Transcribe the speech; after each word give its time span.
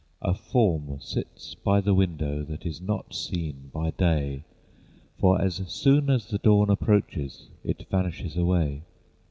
A 0.23 0.33
form 0.33 0.97
sits 0.99 1.53
by 1.53 1.79
the 1.79 1.93
window, 1.93 2.43
That 2.43 2.65
is 2.65 2.81
not 2.81 3.13
seen 3.13 3.69
by 3.71 3.91
day, 3.91 4.45
For 5.19 5.39
as 5.39 5.57
soon 5.71 6.09
as 6.09 6.25
the 6.25 6.39
dawn 6.39 6.71
approaches 6.71 7.49
It 7.63 7.85
vanishes 7.91 8.35
away. 8.35 8.81